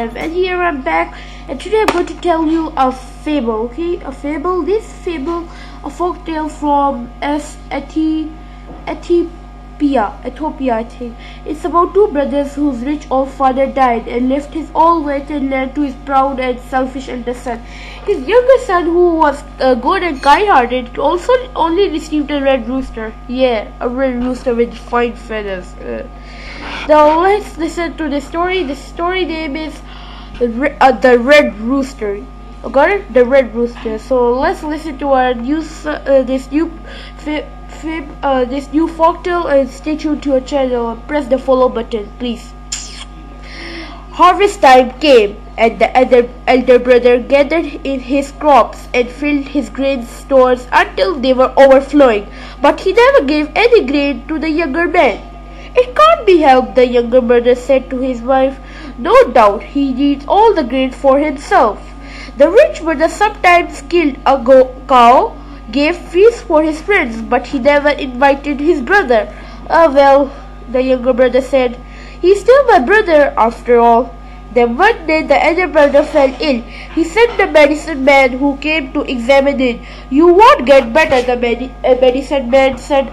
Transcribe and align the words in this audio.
I'm 0.00 0.82
back 0.82 1.16
and 1.48 1.60
today 1.60 1.80
I'm 1.82 1.86
going 1.86 2.06
to 2.06 2.20
tell 2.20 2.46
you 2.46 2.72
a 2.76 2.90
fable, 2.90 3.54
okay? 3.66 4.00
A 4.00 4.10
fable. 4.12 4.62
This 4.62 4.92
fable, 5.04 5.48
a 5.84 5.90
folk 5.90 6.24
tale 6.26 6.48
from 6.48 7.10
S 7.22 7.56
Eti 7.70 8.30
Ethiopia, 8.88 10.12
Ethiopia 10.26 10.74
I 10.74 10.84
think. 10.84 11.14
It's 11.46 11.64
about 11.64 11.94
two 11.94 12.08
brothers 12.08 12.54
whose 12.54 12.78
rich 12.78 13.06
old 13.10 13.30
father 13.30 13.66
died 13.66 14.08
and 14.08 14.28
left 14.28 14.52
his 14.54 14.70
all 14.74 15.02
wealth 15.02 15.30
and 15.30 15.50
land 15.50 15.74
to 15.76 15.82
his 15.82 15.94
proud 16.06 16.40
and 16.40 16.60
selfish 16.60 17.08
elder 17.08 17.34
son. 17.34 17.58
His 18.06 18.26
younger 18.26 18.58
son, 18.64 18.84
who 18.84 19.14
was 19.14 19.42
uh, 19.60 19.74
good 19.74 20.02
and 20.02 20.22
kind-hearted, 20.22 20.98
also 20.98 21.32
only 21.54 21.88
received 21.88 22.30
a 22.30 22.40
red 22.40 22.68
rooster. 22.68 23.14
Yeah, 23.28 23.72
a 23.80 23.88
red 23.88 24.22
rooster 24.22 24.54
with 24.54 24.74
fine 24.74 25.14
feathers. 25.14 25.72
Uh, 25.74 26.06
now 26.88 27.20
let's 27.20 27.56
listen 27.56 27.96
to 27.96 28.08
the 28.08 28.20
story. 28.20 28.62
The 28.62 28.76
story 28.76 29.24
name 29.24 29.56
is 29.56 29.80
the, 30.38 30.76
uh, 30.80 30.92
the 30.92 31.18
Red 31.18 31.58
Rooster. 31.58 32.24
Got 32.70 32.90
it? 32.90 33.12
The 33.12 33.24
Red 33.24 33.54
Rooster. 33.54 33.98
So 33.98 34.32
let's 34.38 34.62
listen 34.62 34.98
to 34.98 35.08
our 35.12 35.34
new 35.34 35.62
uh, 35.86 36.22
this 36.22 36.50
new 36.50 36.70
fib, 37.18 37.46
fib 37.80 38.08
uh, 38.22 38.44
this 38.44 38.72
new 38.72 38.86
folktale 38.86 39.52
and 39.52 39.68
stay 39.68 39.96
tuned 39.96 40.22
to 40.24 40.34
our 40.34 40.40
channel 40.40 40.90
and 40.90 41.08
press 41.08 41.26
the 41.26 41.38
follow 41.38 41.68
button, 41.68 42.10
please. 42.18 42.52
Harvest 44.12 44.62
time 44.62 44.92
came, 45.00 45.36
and 45.58 45.78
the 45.78 45.96
elder, 45.96 46.30
elder 46.46 46.78
brother 46.78 47.18
gathered 47.18 47.66
in 47.84 47.98
his 47.98 48.30
crops 48.32 48.88
and 48.94 49.08
filled 49.08 49.48
his 49.48 49.68
grain 49.68 50.04
stores 50.06 50.68
until 50.70 51.16
they 51.18 51.32
were 51.32 51.52
overflowing. 51.56 52.28
But 52.62 52.80
he 52.80 52.92
never 52.92 53.24
gave 53.24 53.50
any 53.54 53.84
grain 53.84 54.26
to 54.28 54.38
the 54.38 54.48
younger 54.48 54.86
man. 54.86 55.33
It 55.76 55.94
can't 55.96 56.24
be 56.24 56.38
helped, 56.38 56.76
the 56.76 56.86
younger 56.86 57.20
brother 57.20 57.54
said 57.54 57.90
to 57.90 57.98
his 57.98 58.22
wife. 58.22 58.58
No 58.96 59.14
doubt 59.24 59.62
he 59.62 59.92
needs 59.92 60.24
all 60.28 60.54
the 60.54 60.62
grain 60.62 60.92
for 60.92 61.18
himself. 61.18 61.80
The 62.36 62.50
rich 62.50 62.82
brother 62.82 63.08
sometimes 63.08 63.82
killed 63.82 64.16
a 64.24 64.36
cow, 64.88 65.36
gave 65.70 65.96
feasts 65.96 66.42
for 66.42 66.62
his 66.62 66.80
friends, 66.80 67.20
but 67.22 67.48
he 67.48 67.58
never 67.58 67.88
invited 67.88 68.60
his 68.60 68.80
brother. 68.80 69.32
Ah, 69.68 69.90
well, 69.92 70.30
the 70.70 70.82
younger 70.82 71.12
brother 71.12 71.40
said, 71.40 71.76
he's 72.20 72.40
still 72.40 72.64
my 72.66 72.78
brother 72.78 73.34
after 73.36 73.78
all. 73.78 74.14
Then 74.52 74.76
one 74.76 75.06
day 75.08 75.22
the 75.22 75.44
elder 75.44 75.66
brother 75.66 76.04
fell 76.04 76.32
ill. 76.40 76.60
He 76.94 77.02
sent 77.02 77.36
the 77.36 77.48
medicine 77.48 78.04
man 78.04 78.38
who 78.38 78.56
came 78.58 78.92
to 78.92 79.02
examine 79.02 79.60
it. 79.60 79.80
You 80.10 80.28
won't 80.28 80.66
get 80.66 80.92
better, 80.92 81.20
the 81.22 81.36
medi 81.36 81.72
medicine 81.82 82.50
man 82.50 82.78
said, 82.78 83.12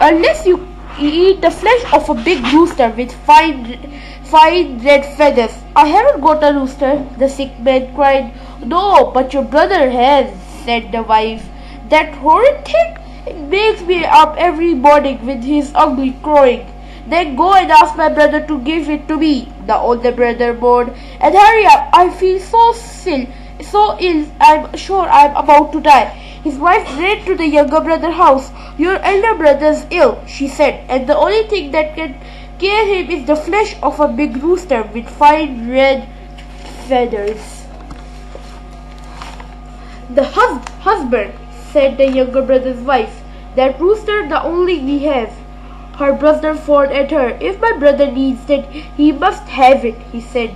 unless 0.00 0.46
you 0.46 0.66
eat 1.00 1.40
the 1.40 1.50
flesh 1.50 1.84
of 1.92 2.08
a 2.08 2.14
big 2.14 2.42
rooster 2.52 2.88
with 2.90 3.12
fine, 3.24 4.00
fine 4.24 4.78
red 4.84 5.04
feathers. 5.16 5.52
I 5.74 5.86
haven't 5.86 6.20
got 6.20 6.42
a 6.42 6.58
rooster, 6.58 7.06
the 7.18 7.28
sick 7.28 7.58
man 7.60 7.94
cried. 7.94 8.32
No, 8.64 9.10
but 9.12 9.32
your 9.32 9.44
brother 9.44 9.90
has, 9.90 10.32
said 10.64 10.92
the 10.92 11.02
wife. 11.02 11.46
That 11.88 12.14
horrid 12.14 12.64
thing? 12.64 12.96
It 13.26 13.36
makes 13.36 13.82
me 13.82 14.04
up 14.04 14.36
every 14.38 14.74
morning 14.74 15.24
with 15.26 15.42
his 15.42 15.72
ugly 15.74 16.16
crowing. 16.22 16.72
Then 17.06 17.36
go 17.36 17.54
and 17.54 17.70
ask 17.70 17.96
my 17.96 18.08
brother 18.08 18.44
to 18.46 18.60
give 18.60 18.88
it 18.88 19.06
to 19.08 19.16
me, 19.16 19.52
the 19.66 19.76
older 19.76 20.12
brother 20.12 20.54
moaned. 20.54 20.92
And 21.20 21.34
hurry 21.34 21.66
up, 21.66 21.90
I 21.92 22.10
feel 22.10 22.40
so 22.40 22.74
ill, 23.06 23.26
so 23.62 23.96
ill, 24.00 24.26
I'm 24.40 24.76
sure 24.76 25.08
I'm 25.08 25.36
about 25.36 25.72
to 25.72 25.80
die. 25.80 26.25
His 26.46 26.58
wife 26.58 26.86
ran 26.96 27.24
to 27.24 27.34
the 27.34 27.48
younger 27.48 27.80
brother's 27.80 28.14
house. 28.14 28.52
Your 28.78 28.98
elder 28.98 29.34
brother 29.36 29.66
is 29.66 29.84
ill, 29.90 30.24
she 30.28 30.46
said, 30.46 30.84
and 30.88 31.08
the 31.08 31.16
only 31.16 31.42
thing 31.48 31.72
that 31.72 31.96
can 31.96 32.14
cure 32.60 32.86
him 32.86 33.10
is 33.10 33.26
the 33.26 33.34
flesh 33.34 33.74
of 33.82 33.98
a 33.98 34.06
big 34.06 34.36
rooster 34.36 34.88
with 34.94 35.08
fine 35.08 35.68
red 35.68 36.08
feathers. 36.86 37.64
The 40.08 40.22
hus 40.36 40.68
husband, 40.84 41.34
said 41.72 41.98
the 41.98 42.08
younger 42.12 42.42
brother's 42.42 42.80
wife, 42.92 43.24
that 43.56 43.80
rooster 43.80 44.28
the 44.28 44.40
only 44.40 44.78
we 44.78 45.00
have. 45.00 45.34
Her 45.98 46.12
brother 46.12 46.54
frowned 46.54 46.92
at 46.92 47.10
her. 47.10 47.36
If 47.40 47.60
my 47.60 47.72
brother 47.72 48.08
needs 48.12 48.48
it, 48.48 48.70
he 49.02 49.10
must 49.10 49.48
have 49.48 49.84
it, 49.84 49.98
he 50.12 50.20
said. 50.20 50.54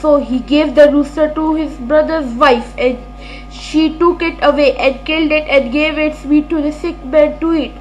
So 0.00 0.16
he 0.16 0.38
gave 0.38 0.74
the 0.74 0.90
rooster 0.90 1.32
to 1.34 1.54
his 1.54 1.76
brother's 1.76 2.32
wife, 2.32 2.72
and 2.78 2.98
she 3.50 3.98
took 3.98 4.22
it 4.22 4.38
away 4.42 4.74
and 4.76 5.04
killed 5.04 5.30
it 5.30 5.46
and 5.48 5.70
gave 5.70 5.98
its 5.98 6.24
meat 6.24 6.48
to 6.50 6.62
the 6.62 6.72
sick 6.72 7.04
man 7.04 7.38
to 7.40 7.52
eat. 7.52 7.74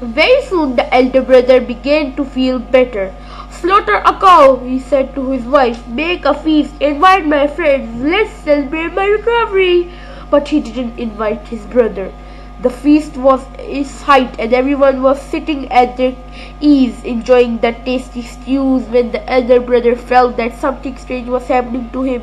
Very 0.00 0.42
soon 0.42 0.76
the 0.76 0.94
elder 0.94 1.22
brother 1.22 1.60
began 1.60 2.14
to 2.16 2.24
feel 2.24 2.58
better. 2.58 3.14
Slaughter 3.50 3.96
a 4.04 4.12
cow, 4.20 4.56
he 4.56 4.78
said 4.78 5.14
to 5.14 5.30
his 5.30 5.44
wife. 5.44 5.86
Make 5.88 6.24
a 6.24 6.34
feast, 6.34 6.74
invite 6.80 7.26
my 7.26 7.46
friends, 7.46 8.00
let's 8.02 8.30
celebrate 8.44 8.94
my 8.94 9.06
recovery. 9.06 9.90
But 10.30 10.48
he 10.48 10.60
didn't 10.60 10.98
invite 10.98 11.48
his 11.48 11.64
brother. 11.64 12.12
The 12.60 12.70
feast 12.70 13.16
was 13.16 13.44
its 13.56 13.88
sight, 13.88 14.34
and 14.40 14.52
everyone 14.52 15.00
was 15.00 15.22
sitting 15.22 15.70
at 15.70 15.96
their 15.96 16.16
ease 16.60 17.04
enjoying 17.04 17.58
the 17.58 17.70
tasty 17.84 18.22
stews 18.22 18.82
when 18.86 19.12
the 19.12 19.22
elder 19.30 19.60
brother 19.60 19.94
felt 19.94 20.36
that 20.38 20.58
something 20.58 20.96
strange 20.96 21.28
was 21.28 21.46
happening 21.46 21.88
to 21.90 22.02
him. 22.02 22.22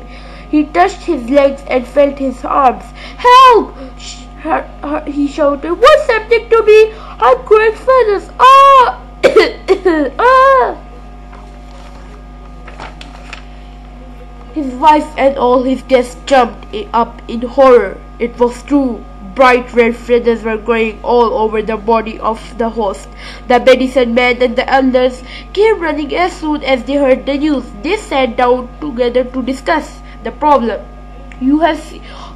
He 0.50 0.64
touched 0.64 1.02
his 1.02 1.30
legs 1.30 1.62
and 1.68 1.86
felt 1.86 2.18
his 2.18 2.44
arms. 2.44 2.84
Help! 3.16 3.74
he 5.06 5.26
shouted. 5.26 5.72
What's 5.72 6.06
happening 6.06 6.50
to 6.50 6.62
me? 6.64 6.92
I'm 7.18 7.44
growing 7.46 7.72
feathers. 7.72 8.28
Ah! 8.38 9.02
ah! 10.18 10.76
His 14.52 14.74
wife 14.74 15.08
and 15.16 15.38
all 15.38 15.62
his 15.62 15.82
guests 15.82 16.16
jumped 16.26 16.66
up 16.92 17.22
in 17.26 17.40
horror. 17.40 17.98
It 18.18 18.38
was 18.38 18.62
true. 18.62 19.02
Bright 19.36 19.72
red 19.74 19.94
feathers 19.94 20.42
were 20.42 20.56
growing 20.56 20.98
all 21.04 21.34
over 21.38 21.60
the 21.60 21.76
body 21.76 22.18
of 22.18 22.40
the 22.56 22.70
host. 22.70 23.08
The 23.48 23.60
medicine 23.60 24.14
man 24.14 24.42
and 24.42 24.56
the 24.56 24.68
elders 24.68 25.22
came 25.52 25.78
running 25.78 26.16
as 26.16 26.32
soon 26.32 26.64
as 26.64 26.84
they 26.84 26.94
heard 26.94 27.26
the 27.26 27.36
news. 27.36 27.70
They 27.82 27.98
sat 27.98 28.36
down 28.38 28.70
together 28.80 29.24
to 29.24 29.42
discuss 29.42 30.00
the 30.24 30.32
problem. 30.32 30.80
You 31.38 31.60
have 31.60 31.84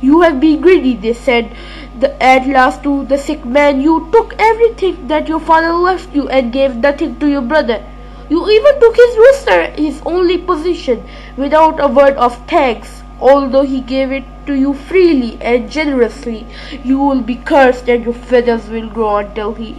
you 0.02 0.20
have 0.20 0.40
been 0.40 0.60
greedy, 0.60 0.94
they 0.94 1.14
said 1.14 1.56
the, 1.98 2.12
at 2.22 2.46
last 2.46 2.82
to 2.82 3.06
the 3.06 3.16
sick 3.16 3.46
man. 3.46 3.80
You 3.80 4.08
took 4.12 4.34
everything 4.38 5.08
that 5.08 5.26
your 5.26 5.40
father 5.40 5.72
left 5.72 6.14
you 6.14 6.28
and 6.28 6.52
gave 6.52 6.76
nothing 6.76 7.18
to 7.20 7.26
your 7.26 7.40
brother. 7.40 7.82
You 8.28 8.46
even 8.48 8.78
took 8.78 8.96
his 8.96 9.16
rooster, 9.16 9.70
his 9.70 10.02
only 10.04 10.36
possession, 10.36 11.08
without 11.38 11.80
a 11.80 11.88
word 11.88 12.16
of 12.16 12.36
thanks. 12.46 12.99
Although 13.20 13.62
he 13.62 13.80
gave 13.82 14.12
it 14.12 14.24
to 14.46 14.54
you 14.54 14.72
freely 14.72 15.36
and 15.42 15.70
generously, 15.70 16.46
you 16.82 16.98
will 16.98 17.20
be 17.20 17.36
cursed 17.36 17.88
and 17.88 18.04
your 18.04 18.14
feathers 18.14 18.68
will 18.68 18.88
grow 18.88 19.16
until 19.18 19.52
he 19.54 19.72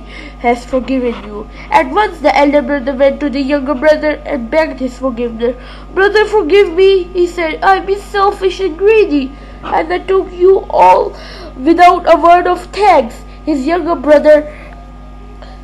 has 0.45 0.63
forgiven 0.63 1.23
you. 1.23 1.49
At 1.71 1.89
once 1.89 2.19
the 2.19 2.35
elder 2.37 2.61
brother 2.61 2.93
went 2.93 3.19
to 3.21 3.29
the 3.29 3.41
younger 3.41 3.73
brother 3.73 4.11
and 4.25 4.49
begged 4.51 4.79
his 4.79 4.99
forgiveness. 4.99 5.55
Brother, 5.93 6.25
forgive 6.25 6.73
me, 6.73 7.03
he 7.03 7.25
said. 7.25 7.63
I've 7.63 7.87
been 7.87 7.99
selfish 7.99 8.59
and 8.59 8.77
greedy, 8.77 9.31
and 9.63 9.91
I 9.91 9.99
took 9.99 10.31
you 10.31 10.65
all 10.69 11.17
without 11.57 12.13
a 12.13 12.21
word 12.21 12.47
of 12.47 12.65
thanks. 12.67 13.23
His 13.45 13.65
younger 13.65 13.95
brother 13.95 14.57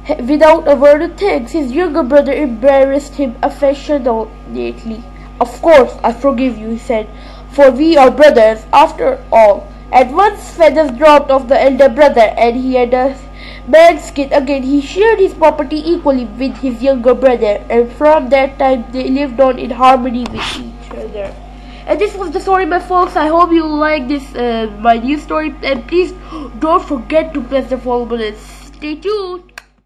Without 0.07 0.69
a 0.71 0.75
word 0.77 1.01
of 1.01 1.17
thanks, 1.17 1.51
his 1.51 1.73
younger 1.73 2.01
brother 2.01 2.31
embarrassed 2.31 3.15
him 3.15 3.35
affectionately. 3.43 5.03
Of 5.41 5.61
course, 5.61 5.97
I 6.01 6.13
forgive 6.13 6.57
you, 6.57 6.69
he 6.69 6.77
said 6.77 7.09
for 7.51 7.71
we 7.71 7.97
are 7.97 8.11
brothers 8.11 8.65
after 8.73 9.23
all. 9.31 9.71
At 9.91 10.11
once 10.11 10.51
feathers 10.51 10.91
dropped 10.91 11.31
off 11.31 11.47
the 11.47 11.61
elder 11.61 11.89
brother, 11.89 12.33
and 12.37 12.55
he 12.57 12.75
had 12.75 12.93
a 12.93 13.17
man's 13.67 14.03
skin 14.03 14.33
again. 14.33 14.63
He 14.63 14.81
shared 14.81 15.19
his 15.19 15.33
property 15.33 15.81
equally 15.91 16.25
with 16.25 16.57
his 16.57 16.81
younger 16.81 17.13
brother, 17.13 17.63
and 17.69 17.91
from 17.93 18.29
that 18.29 18.59
time 18.59 18.85
they 18.91 19.09
lived 19.09 19.39
on 19.39 19.57
in 19.57 19.71
harmony 19.71 20.25
with 20.31 20.59
each 20.59 20.91
other. 20.91 21.33
And 21.87 22.01
this 22.01 22.15
was 22.15 22.31
the 22.31 22.39
story, 22.41 22.65
my 22.65 22.79
folks. 22.79 23.15
I 23.15 23.27
hope 23.27 23.51
you 23.51 23.65
like 23.65 24.09
this, 24.09 24.35
uh, 24.35 24.69
my 24.79 24.97
new 24.97 25.17
story, 25.17 25.55
and 25.63 25.87
please 25.87 26.13
don't 26.59 26.83
forget 26.83 27.33
to 27.33 27.41
press 27.41 27.69
the 27.69 27.77
follow 27.77 28.05
button. 28.05 28.35
Stay 28.35 28.95
tuned. 28.95 29.56